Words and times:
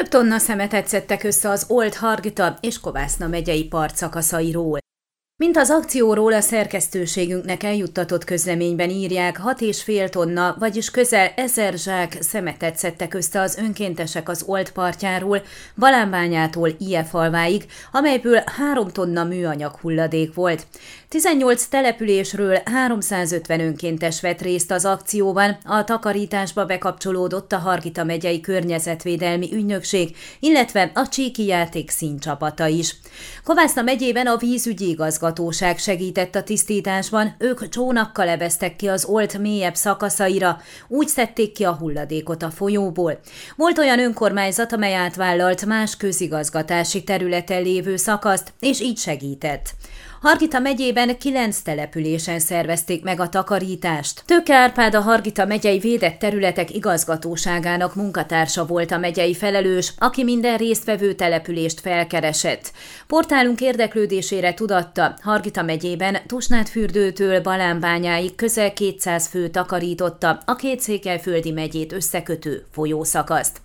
Több 0.00 0.08
tonna 0.08 0.38
szemetet 0.38 0.86
szedtek 0.86 1.22
össze 1.22 1.48
az 1.48 1.64
Old 1.68 1.94
Hargita 1.94 2.58
és 2.60 2.80
Kovászna 2.80 3.26
megyei 3.26 3.66
partszakaszairól. 3.66 4.78
Mint 5.38 5.56
az 5.56 5.70
akcióról 5.70 6.32
a 6.32 6.40
szerkesztőségünknek 6.40 7.62
eljuttatott 7.62 8.24
közleményben 8.24 8.90
írják, 8.90 9.40
6,5 9.44 10.08
tonna, 10.08 10.56
vagyis 10.58 10.90
közel 10.90 11.32
ezer 11.36 11.72
zsák 11.72 12.16
szemetet 12.20 12.76
szedtek 12.76 13.14
össze 13.14 13.40
az 13.40 13.56
önkéntesek 13.56 14.28
az 14.28 14.42
Old 14.46 14.70
partjáról, 14.70 15.42
Balánbányától 15.78 16.70
Iefalváig, 16.78 17.64
amelyből 17.92 18.42
3 18.56 18.88
tonna 18.88 19.24
műanyag 19.24 19.76
hulladék 19.80 20.34
volt. 20.34 20.66
18 21.08 21.66
településről 21.66 22.58
350 22.64 23.60
önkéntes 23.60 24.20
vett 24.20 24.40
részt 24.40 24.70
az 24.70 24.84
akcióban, 24.84 25.58
a 25.64 25.84
takarításba 25.84 26.64
bekapcsolódott 26.64 27.52
a 27.52 27.58
Hargita 27.58 28.04
megyei 28.04 28.40
környezetvédelmi 28.40 29.48
ügynökség, 29.52 30.16
illetve 30.40 30.90
a 30.94 31.08
Csíki 31.08 31.46
játék 31.46 31.90
színcsapata 31.90 32.66
is. 32.66 32.96
Kovászna 33.44 33.82
megyében 33.82 34.26
a 34.26 34.36
vízügyi 34.36 34.88
igazgató 34.88 35.24
igazgatóság 35.26 35.78
segített 35.78 36.34
a 36.34 36.42
tisztításban, 36.42 37.34
ők 37.38 37.68
csónakkal 37.68 38.24
leveztek 38.24 38.76
ki 38.76 38.88
az 38.88 39.04
olt 39.04 39.38
mélyebb 39.38 39.74
szakaszaira, 39.74 40.60
úgy 40.88 41.08
szedték 41.08 41.52
ki 41.52 41.64
a 41.64 41.72
hulladékot 41.72 42.42
a 42.42 42.50
folyóból. 42.50 43.20
Volt 43.56 43.78
olyan 43.78 43.98
önkormányzat, 43.98 44.72
amely 44.72 44.94
átvállalt 44.94 45.66
más 45.66 45.96
közigazgatási 45.96 47.04
területen 47.04 47.62
lévő 47.62 47.96
szakaszt, 47.96 48.52
és 48.60 48.80
így 48.80 48.98
segített. 48.98 49.74
Hargita 50.20 50.58
megyében 50.58 51.18
kilenc 51.18 51.58
településen 51.58 52.38
szervezték 52.38 53.02
meg 53.02 53.20
a 53.20 53.28
takarítást. 53.28 54.22
Tőke 54.26 54.54
Árpád 54.54 54.94
a 54.94 55.00
Hargita 55.00 55.44
megyei 55.44 55.78
védett 55.78 56.18
területek 56.18 56.74
igazgatóságának 56.74 57.94
munkatársa 57.94 58.66
volt 58.66 58.90
a 58.90 58.98
megyei 58.98 59.34
felelős, 59.34 59.92
aki 59.98 60.24
minden 60.24 60.56
résztvevő 60.56 61.12
települést 61.12 61.80
felkeresett. 61.80 62.72
Portálunk 63.06 63.60
érdeklődésére 63.60 64.54
tudatta, 64.54 65.15
Hargita 65.20 65.62
megyében 65.62 66.16
Tusnádfürdőtől 66.26 67.40
Balánbányáig 67.40 68.34
közel 68.34 68.72
200 68.72 69.26
fő 69.26 69.48
takarította 69.48 70.42
a 70.44 70.56
két 70.56 70.80
székelyföldi 70.80 71.50
megyét 71.50 71.92
összekötő 71.92 72.64
folyószakaszt. 72.72 73.60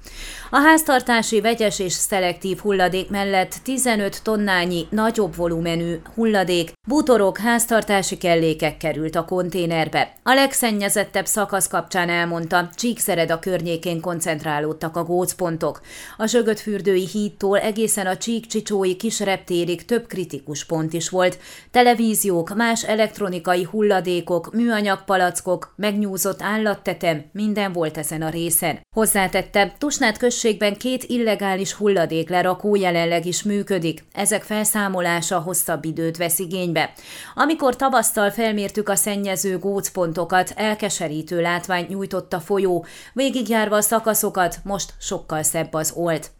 A 0.50 0.58
háztartási 0.58 1.42
vegyes 1.42 1.80
és 1.80 1.94
szelektív 1.94 2.58
hulladék 2.58 3.10
mellett 3.10 3.56
15 3.64 4.24
tonnányi 4.24 4.88
nagyobb 4.90 5.36
volumenű 5.36 5.96
hulladék 6.16 6.72
bútorok, 6.88 7.38
háztartási 7.38 8.18
kellékek 8.18 8.78
került 8.78 9.16
a 9.16 9.26
konténerbe. 9.26 10.14
A 10.24 10.34
legszennyezettebb 10.34 11.26
szakasz 11.26 11.68
kapcsán 11.68 12.10
elmondta, 12.10 12.70
Csíkszered 12.76 13.32
a 13.32 13.40
környékén 13.40 14.02
koncentrálódtak 14.02 14.98
a 14.98 15.04
gócpontok. 15.04 15.82
A 16.18 16.26
Zsögötfürdői 16.26 17.08
hídtól 17.08 17.60
egészen 17.60 18.06
a 18.06 18.18
Csík-Csicsói 18.18 18.96
kis 18.96 19.20
reptérig 19.20 19.86
több 19.86 20.08
kritikus 20.08 20.66
pont 20.66 20.94
is 20.94 21.10
volt. 21.10 21.40
Televíziók, 21.72 22.56
más 22.56 22.84
elektronikai 22.84 23.64
hulladékok, 23.64 24.54
műanyag 24.54 25.04
palackok, 25.04 25.74
megnyúzott 25.76 26.42
állattetem, 26.42 27.24
minden 27.32 27.72
volt 27.72 27.98
ezen 27.98 28.22
a 28.22 28.30
részen. 28.30 28.80
Hozzátette, 28.96 29.76
Tusnát 29.78 30.18
községben 30.18 30.78
két 30.78 31.04
illegális 31.04 31.74
hulladék 31.74 32.30
lerakó 32.30 32.76
jelenleg 32.76 33.26
is 33.26 33.44
működik. 33.44 34.04
Ezek 34.14 34.44
felszámolása 34.44 35.40
hosszabb 35.40 35.86
időt 35.86 36.18
vesz 36.18 36.40
igénybe. 36.72 36.94
Amikor 37.36 37.76
tavasztal 37.76 38.32
felmértük 38.32 38.90
a 38.90 38.96
szennyező 38.96 39.60
gócpontokat, 39.60 40.54
elkeserítő 40.56 41.42
látványt 41.42 41.90
nyújtott 41.90 42.34
a 42.34 42.40
folyó, 42.40 42.86
végigjárva 43.14 43.76
a 43.76 43.82
szakaszokat, 43.82 44.58
most 44.64 44.94
sokkal 45.00 45.44
szebb 45.44 45.74
az 45.74 45.92
olt. 45.96 46.32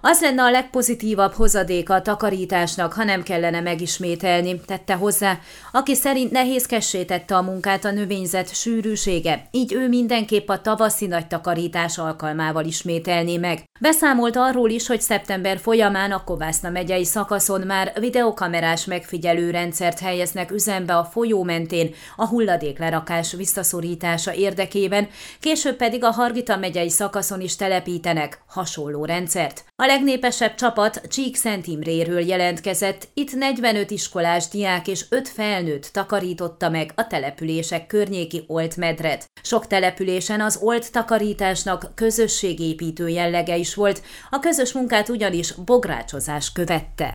Az 0.00 0.20
lenne 0.20 0.42
a 0.42 0.50
legpozitívabb 0.50 1.32
hozadéka 1.32 1.94
a 1.94 2.02
takarításnak, 2.02 2.92
ha 2.92 3.04
nem 3.04 3.22
kellene 3.22 3.60
megismételni, 3.60 4.60
tette 4.66 4.94
hozzá, 4.94 5.38
aki 5.72 5.94
szerint 5.94 6.30
nehézkessé 6.30 7.04
tette 7.04 7.36
a 7.36 7.42
munkát 7.42 7.84
a 7.84 7.90
növényzet 7.90 8.54
sűrűsége, 8.54 9.48
így 9.50 9.72
ő 9.72 9.88
mindenképp 9.88 10.48
a 10.48 10.60
tavaszi 10.60 11.06
nagy 11.06 11.26
takarítás 11.26 11.98
alkalmával 11.98 12.64
ismételné 12.64 13.36
meg. 13.36 13.64
Beszámolt 13.80 14.36
arról 14.36 14.70
is, 14.70 14.86
hogy 14.86 15.00
szeptember 15.00 15.58
folyamán 15.58 16.12
a 16.12 16.24
Kovászna 16.24 16.70
megyei 16.70 17.04
szakaszon 17.04 17.60
már 17.60 17.92
videokamerás 18.00 18.84
megfigyelő 18.84 19.50
rendszert 19.50 19.98
helyeznek 19.98 20.50
üzembe 20.50 20.96
a 20.96 21.04
folyó 21.04 21.42
mentén 21.42 21.94
a 22.16 22.26
hulladéklerakás 22.26 23.32
visszaszorítása 23.32 24.34
érdekében, 24.34 25.08
később 25.40 25.76
pedig 25.76 26.04
a 26.04 26.10
Hargita 26.10 26.56
megyei 26.56 26.90
szakaszon 26.90 27.40
is 27.40 27.56
telepítenek 27.56 28.42
hasonló 28.46 29.04
rendszert. 29.04 29.55
A 29.76 29.86
legnépesebb 29.86 30.54
csapat 30.54 31.00
Csík 31.08 31.36
Szent 31.36 31.66
Imréről 31.66 32.20
jelentkezett, 32.20 33.08
itt 33.14 33.34
45 33.34 33.90
iskolás 33.90 34.48
diák 34.48 34.88
és 34.88 35.04
5 35.08 35.28
felnőtt 35.28 35.84
takarította 35.92 36.68
meg 36.70 36.92
a 36.94 37.06
települések 37.06 37.86
környéki 37.86 38.44
olt 38.46 38.76
medret. 38.76 39.24
Sok 39.42 39.66
településen 39.66 40.40
az 40.40 40.58
olt 40.62 40.92
takarításnak 40.92 41.90
közösségépítő 41.94 43.08
jellege 43.08 43.56
is 43.56 43.74
volt, 43.74 44.02
a 44.30 44.38
közös 44.38 44.72
munkát 44.72 45.08
ugyanis 45.08 45.52
bográcsozás 45.52 46.52
követte. 46.52 47.14